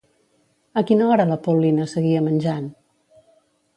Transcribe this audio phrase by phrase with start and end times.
[0.81, 2.67] A quina hora la Paulina seguia menjant?